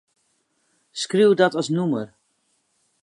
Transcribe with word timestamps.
Skriuw 1.01 1.31
dat 1.39 1.53
as 1.59 1.69
nûmer. 1.75 2.07